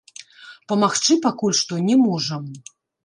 Памагчы 0.71 1.17
пакуль 1.25 1.59
што 1.61 1.73
не 1.91 1.95
можам. 2.07 2.43